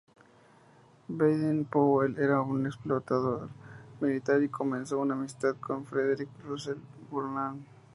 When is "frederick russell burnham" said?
5.85-7.63